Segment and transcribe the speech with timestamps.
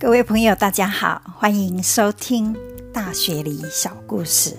[0.00, 2.54] 各位朋友，大家好，欢迎收听
[2.90, 4.50] 《大学里小故事》。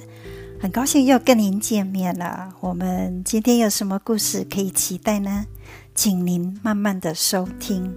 [0.61, 2.53] 很高兴又跟您见面了。
[2.59, 5.47] 我们今天有什么故事可以期待呢？
[5.95, 7.91] 请您慢慢的收听。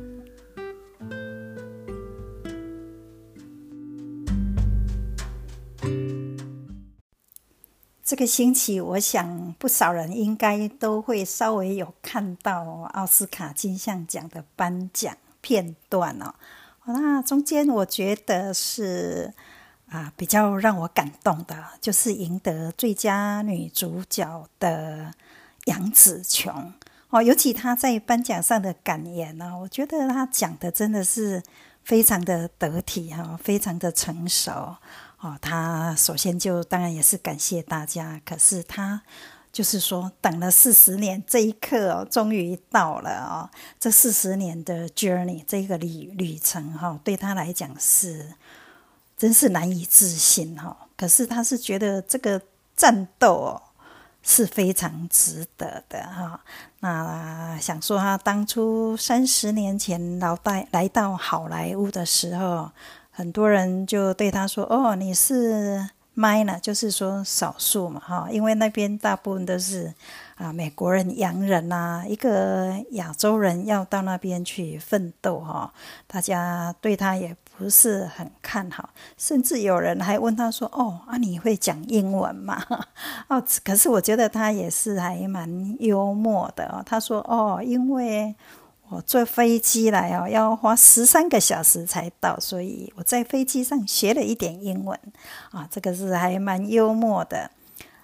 [8.03, 16.35] 这个星期，我想不少人应该都会稍微有看到奥斯卡金像奖的颁奖片段哦。
[16.87, 19.33] 那中间我觉得是
[19.89, 25.13] 啊比较让我感动的，就是赢得最佳女主角的
[25.65, 26.73] 杨紫琼
[27.11, 31.43] 哦，尤其她在颁奖上的感言呢，我觉得她讲的真的是
[31.83, 34.77] 非常的得体哈，非常的成熟。
[35.21, 39.01] 哦，他首先就当然也是感谢大家，可是他
[39.55, 43.49] 就是说等了四十年，这一刻哦，终于到了哦。
[43.79, 48.35] 这四十年的 journey 这个旅旅程哈，对他来讲是
[49.17, 50.77] 真是难以置信哈。
[50.97, 52.43] 可是他是觉得这个
[52.75, 53.63] 战斗哦
[54.25, 56.41] 是非常值得的哈。
[56.81, 62.73] 那想说他当初三十年前老带来到好莱坞的时候。
[63.17, 69.93] 很多人就对他说：“哦，你是麦呢就是说少数嘛，哈，因为那边大部分都是
[70.37, 75.73] 啊美国人、洋人呐，一个亚洲人要到那边去奋斗，哈，
[76.07, 82.63] 大家对他也不是很看好，甚至有人还问他说：‘哦，啊，你会讲英文吗？’
[83.29, 86.83] 哦，可是我觉得他也是还蛮幽默的哦。
[86.87, 88.35] 他说：‘哦，因为’。”
[88.91, 94.99] 我坐飞机来哦，要花十三个小时才到，所以我在飞机上学了一点英文
[95.51, 97.51] 啊，这个是还蛮幽默的。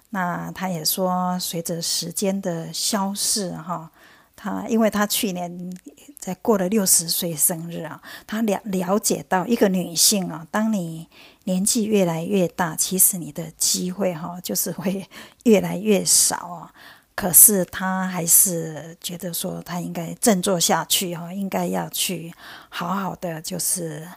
[0.09, 3.89] 那他也说，随着时间的消逝哈，
[4.35, 5.71] 他因为他去年
[6.19, 11.07] 在过了六十岁生日啊，他了了解到一个女性啊，当你
[11.45, 15.07] 年纪越来越大，其实你的机会哈，就是会
[15.43, 16.73] 越来越少啊。
[17.13, 22.33] 可是他还是觉得说他应该振作下去哈，应该要去
[22.69, 24.07] 好好的就是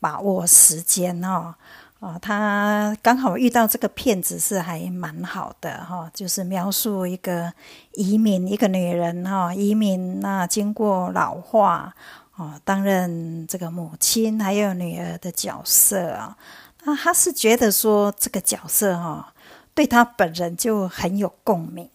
[0.00, 1.56] 把握时间哈
[2.00, 7.52] 啊，他刚好遇到这个骗子是还蛮好的哈，就是描述一个
[7.92, 11.94] 移民一个女人哈，移民那经过老化
[12.36, 16.36] 哦，担任这个母亲还有女儿的角色啊，
[16.84, 19.32] 那他是觉得说这个角色哈
[19.74, 21.88] 对他本人就很有共鸣。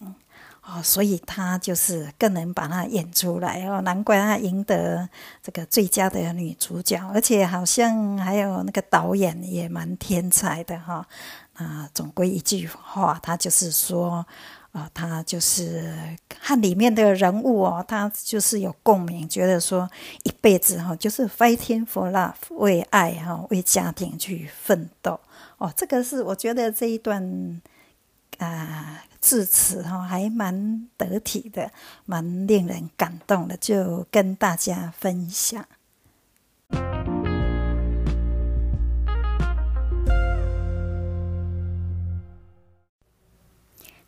[0.66, 5.06] 哦，所以她就是更能把它演出来哦，难怪她赢得
[5.42, 11.06] 这个最佳的女主角，而且好像还有那个导演也蛮天才的哈。
[11.52, 14.26] 啊，总归一句话，他就是说，
[14.72, 15.94] 啊，他就是
[16.40, 19.88] 和里面的人物哦，他就是有共鸣，觉得说
[20.22, 25.20] 一辈子哈，就是 fighting for love，为爱哈，为家庭去奋斗
[25.58, 25.70] 哦。
[25.76, 27.60] 这个是我觉得这一段。
[28.38, 31.70] 啊，致辞哈还蛮得体的，
[32.04, 35.64] 蛮令人感动的，就跟大家分享。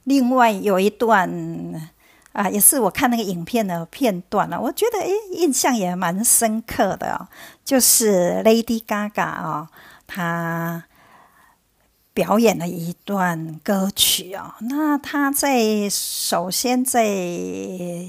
[0.04, 1.28] 另外有一段
[2.32, 7.26] 啊，也是我看那个影片的片段了，我觉得诶印象也蛮深刻的哦，
[7.64, 9.68] 就是 Lady Gaga 哦，
[10.06, 10.45] 她。
[12.16, 17.06] 表演了一段歌曲啊，那他在首先在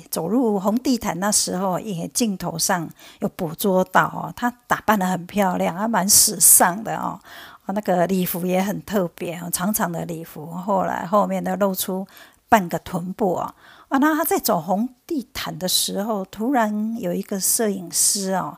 [0.09, 7.19] 走入红地毯那时候，也镜头上有捕捉到哦，他打扮的很漂亮，还蛮时尚的哦，
[7.66, 12.07] 那个礼服也很特别，长长的礼服，后来后面的露出
[12.47, 13.53] 半个臀部啊，
[13.89, 18.57] 啊，那他在走红地毯的时候，突然有一个摄影师哦。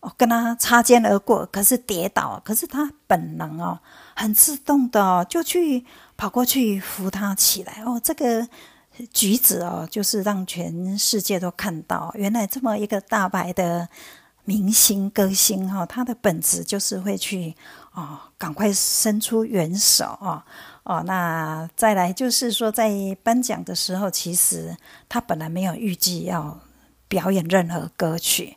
[0.00, 3.78] 哦，跟他擦肩而过，可是跌倒，可是他本能哦，
[4.16, 5.84] 很自动的哦，就去
[6.16, 8.00] 跑过去扶他起来哦。
[8.02, 8.48] 这个
[9.12, 13.86] 举止哦，就是让全世界都看到，原来这么一个大牌的
[14.44, 17.54] 明星歌星哈，他的本质就是会去
[17.92, 20.42] 哦，赶快伸出援手哦
[20.84, 21.02] 哦。
[21.06, 22.90] 那再来就是说，在
[23.22, 24.74] 颁奖的时候，其实
[25.10, 26.58] 他本来没有预计要
[27.06, 28.56] 表演任何歌曲。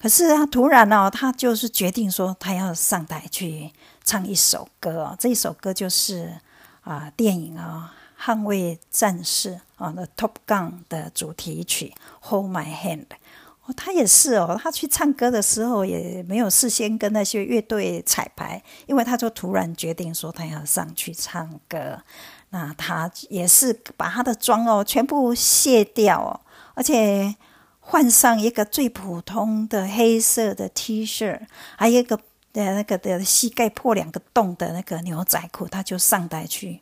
[0.00, 3.70] 可是他突然哦，他就是决定说，他要上台去
[4.02, 5.16] 唱一首歌哦。
[5.18, 6.34] 这一首歌就是
[6.80, 7.92] 啊，电影啊
[8.24, 11.92] 《捍卫战士》啊的《Top Gun》的主题曲
[12.30, 13.08] 《Hold My Hand》。
[13.66, 22.02] 哦，他也是哦，他去唱歌的时候也没有事先跟那些乐队彩排，因为他就突然决定说他要上去唱歌。
[22.48, 26.40] 那他也是把他的妆哦全部卸掉哦，
[26.72, 27.36] 而且。
[27.90, 31.40] 换上一个最普通的黑色的 T 恤，
[31.76, 32.16] 还有一个
[32.52, 36.80] 的那个的膝盖破两个洞的那个牛仔裤，他就上台去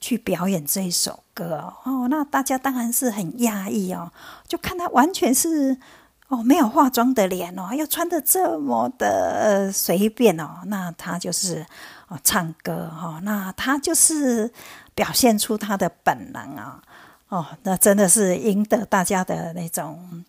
[0.00, 2.08] 去表演这一首歌哦。
[2.10, 4.10] 那大家当然是很压抑哦，
[4.48, 5.78] 就看他完全是
[6.26, 10.62] 哦没有化妆的脸哦，又穿的这么的随便哦。
[10.66, 11.64] 那他就是
[12.08, 14.52] 哦唱歌哈，那他就是
[14.96, 16.82] 表现出他的本能啊
[17.28, 20.24] 哦，那真的是赢得大家的那种。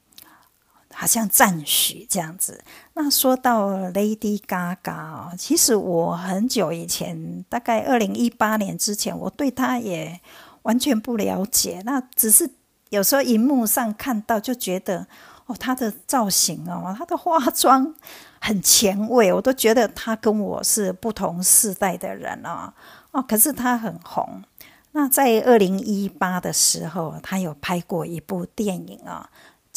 [1.00, 2.62] 好像赞许这样子。
[2.94, 10.20] 那说到 Lady Gaga 哦，其实我很久以前，大概二零一八年之前，我对她也
[10.64, 11.82] 完全不了解。
[11.86, 12.52] 那只是
[12.90, 15.08] 有时候荧幕上看到，就觉得
[15.46, 17.96] 哦，她的造型哦，她的化妆
[18.42, 22.74] 很前卫，我都觉得她跟我是不同世代的人哦。
[23.12, 24.44] 哦，可是她很红。
[24.92, 29.30] 那在二零一八的时候，她有拍过一部电影啊。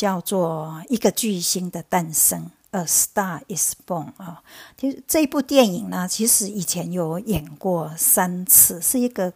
[0.02, 4.42] 叫做一个巨星的诞生，A Star Is Born 啊，
[4.76, 9.32] 其实这部电影呢，其实以前有演过三次，是一个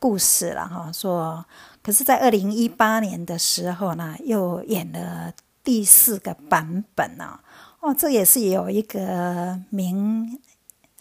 [0.00, 0.90] 故事了哈。
[0.90, 1.46] 说，
[1.80, 7.38] 可是，在二零一八年的时候呢，又演了第四个版本呢。
[7.78, 10.40] 哦，这也是有一个名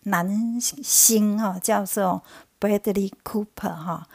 [0.04, 2.22] 男星哈，叫做
[2.60, 4.08] Bradley Cooper 哈，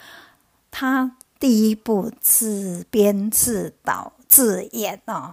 [0.71, 4.13] 他第一部自编自导。
[4.35, 5.33] 自演哦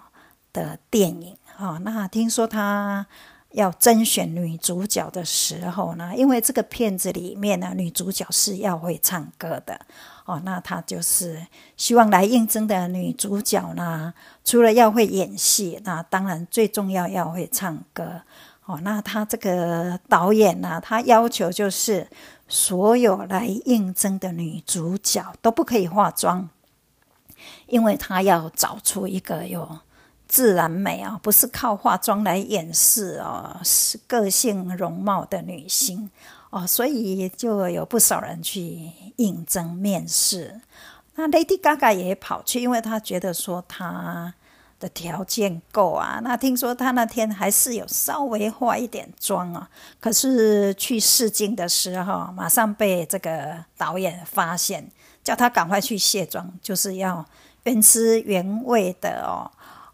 [0.54, 3.08] 的电影哦，那听说他
[3.54, 9.82] 要甄选女主角的时候呢，因为这个片子里面呢，女主角是要会唱歌的
[10.26, 14.14] 哦，那他就是希望来应征的女主角呢，
[14.44, 18.22] 除了要会演戏，那当然最重要要会唱歌
[18.66, 18.80] 哦。
[18.84, 22.08] 那他这个导演呢，他要求就是
[22.48, 26.48] 所有来应征的女主角都不可以化妆。
[27.68, 29.80] 因为他要找出一个有
[30.28, 36.10] 自然美啊，不是靠化妆来掩饰哦，是个性容貌的女星
[36.50, 40.62] 哦，所以就有不少人去应征面试。
[41.16, 44.34] 那 Lady Gaga 也跑去，因为她觉得说她
[44.80, 46.22] 的条件够啊。
[46.24, 54.90] 那听说她那天还是有稍微化一点妆啊，可是去试镜的时候，马上被这个导演发现。
[55.24, 57.26] 叫他赶快去卸妆，就是要
[57.64, 59.50] 原汁原味的哦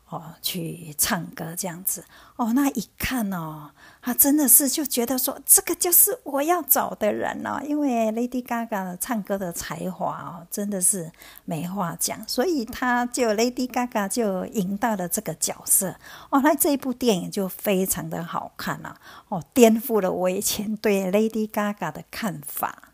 [0.10, 2.06] 哦去唱歌这样子
[2.38, 2.54] 哦。
[2.54, 3.72] 那一看哦，
[4.02, 7.62] 他真的是就觉得说，这个就是我要找的人哦。
[7.66, 11.12] 因为 Lady Gaga 唱歌的才华哦，真的是
[11.44, 15.94] 没话讲，所以他就 Lady Gaga 就赢到了这个角色
[16.30, 16.40] 哦。
[16.42, 18.96] 那这一部电影就非常的好看啊
[19.28, 22.94] 哦，颠覆了我以前对 Lady Gaga 的看法。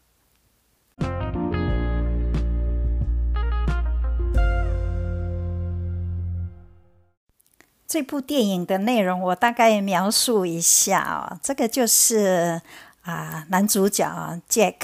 [7.93, 12.59] 这部电影的内容我大概描述一下哦，这个就是
[13.03, 14.03] 啊，男主角
[14.49, 14.77] Jack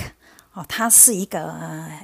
[0.53, 1.55] 哦，他是一个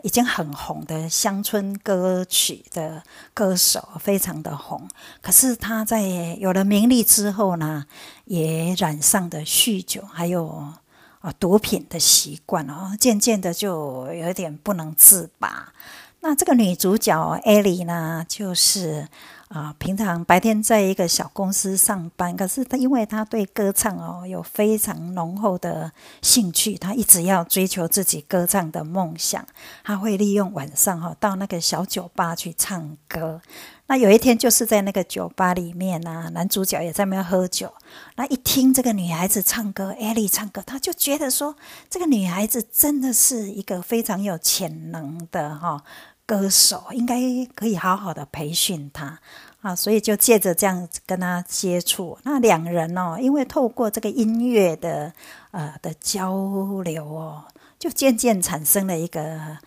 [0.01, 3.03] 已经很红的乡村歌曲的
[3.35, 4.89] 歌手，非常的红。
[5.21, 6.01] 可是他在
[6.39, 7.85] 有了名利之后呢，
[8.23, 10.73] 也染上的酗酒还有
[11.19, 15.71] 啊毒品的习惯哦，渐渐的就有点不能自拔。
[16.21, 19.07] 那这个女主角艾莉呢，就是。
[19.49, 29.45] 啊，平常白天在一个小公司上班，可是他因为他对歌唱哦有非常浓厚的兴趣，他一直要追求自己歌唱的梦想。
[29.83, 33.39] 他会利用晚上哈到那个小酒吧去唱歌。
[33.87, 37.71] 那有一天就是在那个酒吧里面呢，男主角也在那边喝酒。
[38.15, 41.55] 那一听这个女孩子唱歌，艾莉唱歌，他就觉得说
[41.87, 45.83] 这个女孩子真的是一个非常有潜能的哈。
[46.25, 47.19] 歌手应该
[47.53, 49.19] 可以好好的培训他
[49.61, 52.17] 啊，所以就借着这样跟他接触。
[52.23, 55.13] 那两人哦，因为透过这个音乐的
[55.51, 56.33] 呃的交
[56.83, 57.45] 流哦，
[57.79, 59.57] 就渐渐产生了一个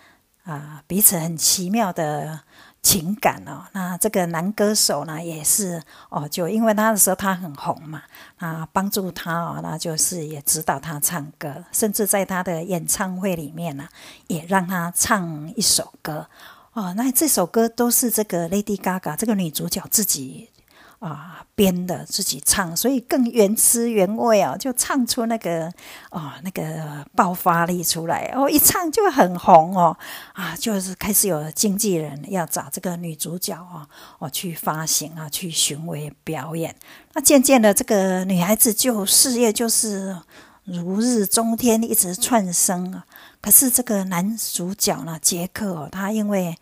[0.44, 2.40] 啊彼此很奇妙的
[2.82, 3.64] 情感哦。
[3.72, 8.02] 那这个男歌手呢，也是哦，就因为那时候他很红嘛，
[8.38, 13.88] 啊帮助他哦，那就是也指导他唱歌，甚至在他的演唱会里面呢，
[14.26, 16.26] 也让他唱一首歌。
[16.74, 20.48] 哦，那这首歌都是这个 Lady Gaga 这个女主角自己
[20.98, 25.72] 啊编的，自己唱，所以更原汁原味哦，就唱出那个
[26.10, 29.96] 哦那个爆发力出来哦，一唱就很红哦
[30.32, 33.86] 啊，就是开始有经纪人要找这个女主角哦
[34.18, 36.74] 哦去发行啊，去巡回表演。
[37.14, 40.16] 那渐渐的，这个女孩子就事业就是
[40.64, 43.04] 如日中天，一直窜升啊。
[43.40, 46.56] 可是这个男主角呢，杰克，他因为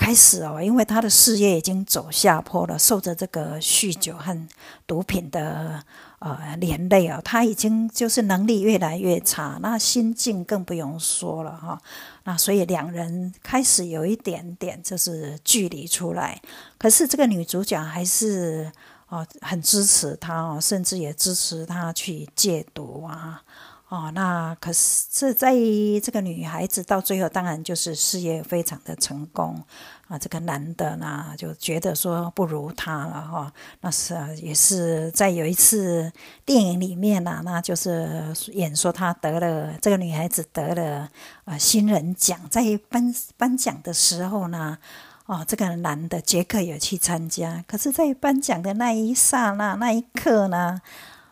[0.00, 4.48] 开始哦，因为他的事业已经走下坡了，受着这个酗酒和
[4.86, 5.84] 毒品的
[6.20, 11.78] 呃连累哦，他已经就是能力越来越差，那心境更不用说了哈。
[12.24, 16.40] 那所以两人开始有一点点就是距离出来，
[16.78, 18.72] 可是这个女主角还是
[19.08, 23.42] 哦很支持他哦，甚至也支持他去戒毒啊。
[23.90, 25.52] 哦，那可是这在
[26.00, 29.60] 这个女孩子到最后，当然就是事业非常的成功
[30.06, 30.16] 啊。
[30.16, 33.52] 这个男的呢，就觉得说不如她了哈。
[33.80, 36.12] 那是也是在有一次
[36.44, 41.08] 电影里面呢，那就是演说她得了这个女孩子得了
[41.44, 44.78] 啊新人奖，在颁颁奖的时候呢，
[45.26, 50.80] 哦，这个男的杰克也去参加，可是，在颁奖的那一刹那那一刻呢，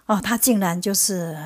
[0.07, 1.39] 哦，他竟然就是。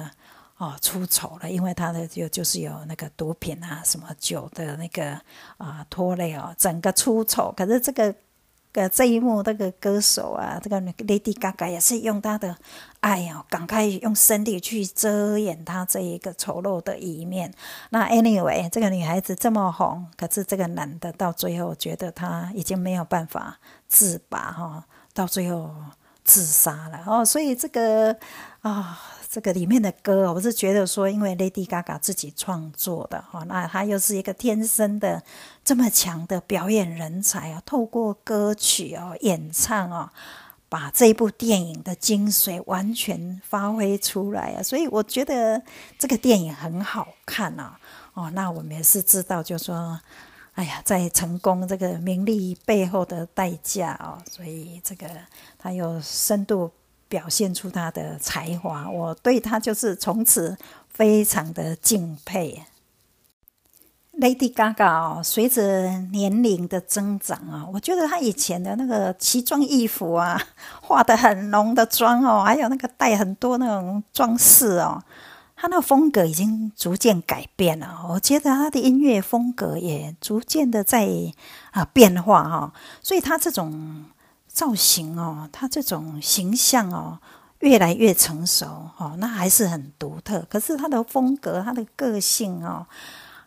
[0.63, 5.21] 哦，出丑了，因为他的就就是有那个毒品啊，什么酒的那个
[5.59, 7.53] 啊拖累哦，整个出丑。
[7.57, 8.15] 可是这个
[8.75, 12.57] 呃这一幕，那个歌手啊，这个 Lady Gaga 也是用他的
[13.01, 17.53] 爱呀，赶快用身体去遮掩他这一个丑陋的一面。
[17.91, 25.75] 那 Anyway，这个女孩子这么红，可是这个男的到最后觉得他已经没有办法自拔哈，到最后
[26.25, 27.25] 自杀了哦。
[27.25, 28.17] 所以这个
[28.61, 29.01] 啊。
[29.33, 35.23] 这个里面的歌，我是觉得说，因为 Lady Gaga 自己创作的哈，那她又是一个天生的
[35.65, 40.11] 这么强的表演人才啊，透过歌曲哦演唱哦，
[40.69, 45.63] 把这部电影的精髓完全发挥出来啊，所以我觉得
[45.99, 47.75] 这个电影很好看呐。
[48.13, 49.99] 哦，那我们也是知道，就说，
[50.55, 55.07] 哎呀，在成功这个名利背后的代价哦，所以这个
[55.59, 56.71] 他有深度。
[57.09, 60.57] 表现出他的才华，我对他就是从此
[60.89, 62.63] 非常的敬佩。
[64.19, 70.41] Lady Gaga 随着年龄的增长啊，我觉得她以前的那个奇装异服啊，
[70.81, 75.05] 化的很浓的妆哦，还有那个带很多那种装饰哦，
[75.63, 78.05] 他那风格已经逐渐改变了。
[78.09, 81.09] 我觉得他的音乐风格也逐渐的在
[81.71, 84.05] 啊变化哈，所以他这种。
[84.55, 87.19] 造型哦，他这种形象哦，
[87.61, 88.67] 越来越成熟
[88.99, 90.47] 哦，那还是很独特。
[90.51, 92.87] 可是他的风格、他的个性哦，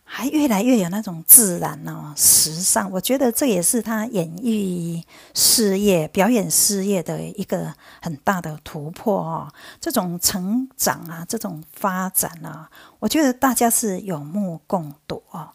[0.05, 2.89] 还越来越有那种自然哦、时尚。
[2.91, 9.51] 我觉得这也是他演艺事业、表演事业的一个很大的突破哦。
[9.81, 12.69] 这种成长啊，这种发展啊，
[12.99, 15.49] 我觉得大家是有目共睹哦。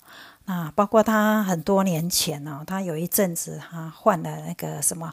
[0.44, 5.12] 那包括他很多年前哦，他有一阵子他患了那个什么。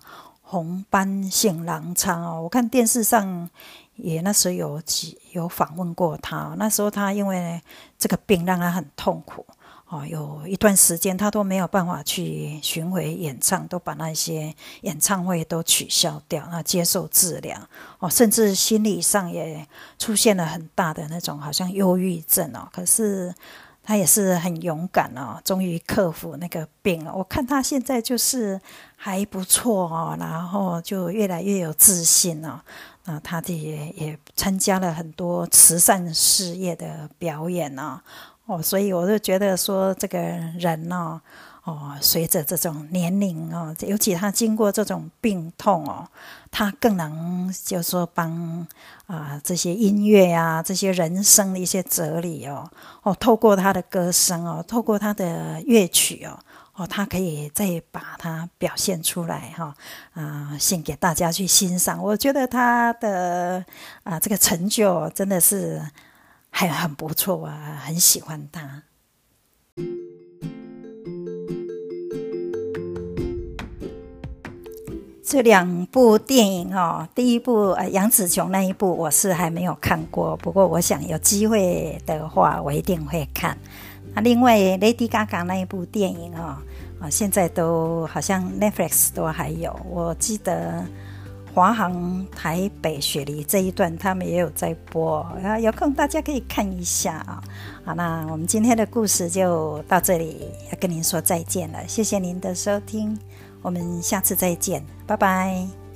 [0.49, 3.49] 红斑性狼疮哦，我看电视上
[3.97, 6.55] 也那时候有几有访问过他。
[6.57, 7.61] 那时候他因为
[7.99, 9.45] 这个病让他很痛苦
[9.89, 17.57] 哦，有一段时间他都没有办法去巡回演唱，都把那些演唱会都取消掉，那，接受治疗
[17.99, 19.65] 哦，甚至心理上也
[19.97, 22.67] 出现了很大的那种好像忧郁症哦。
[22.73, 23.33] 可是
[23.87, 27.11] 他也是很勇敢哦，终于克服那个病了。
[27.15, 28.59] 我看他现在就是。
[28.99, 32.63] 还不错哦，然后就越来越有自信了。
[33.05, 38.01] 那他的也也参加了很多慈善事业的表演呢。
[38.47, 41.21] 哦，所以我就觉得说，这个人呢，
[41.56, 46.07] 哦，哦随着这种年龄哦，尤其他经过这种病痛哦，
[46.49, 48.65] 他更能就说帮
[49.05, 52.71] 啊这些音乐啊，这些人生的一些哲理哦，
[53.03, 56.39] 哦，透过他的歌声哦，透过他的乐曲哦。
[56.77, 59.75] 哦，他可以再把它表现出来哈，
[60.13, 61.99] 啊，献给大家去欣赏。
[61.99, 63.65] 我觉得他的
[64.03, 65.81] 啊这个成就真的是
[66.51, 68.83] 还很不错啊，很喜欢他。
[75.27, 83.57] 这两部电影哦，第一部呃杨紫琼那一部我是还没有看过，不过我想有机会的话，我一定会看。
[84.13, 86.55] 那另外，Lady Gaga 那一部电影哦，
[87.01, 89.77] 啊，现在都好像 Netflix 都还有。
[89.89, 90.85] 我记得
[91.53, 97.43] 华航台北雪梨这一段，他们也有在播啊，有空大家可以看一下啊。
[97.83, 101.85] 好，那我们今天的故事就到这里，要跟您说再见了。
[101.85, 103.19] 谢谢您的收听，
[103.67, 105.86] 我们下次再见，拜拜。